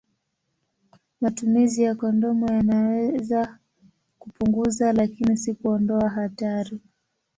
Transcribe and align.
Matumizi 1.21 1.83
ya 1.83 1.95
kondomu 1.95 2.51
yanaweza 2.51 3.57
kupunguza, 4.19 4.93
lakini 4.93 5.37
si 5.37 5.53
kuondoa 5.53 6.09
hatari. 6.09 6.79